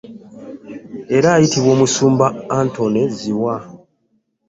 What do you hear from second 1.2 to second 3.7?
ayitibwa omusimba Anthony Zziwa